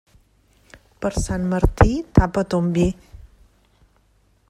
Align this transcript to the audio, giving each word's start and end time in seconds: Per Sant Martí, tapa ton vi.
Per 1.03 1.11
Sant 1.17 1.45
Martí, 1.53 1.99
tapa 2.19 2.47
ton 2.55 2.73
vi. 2.79 2.89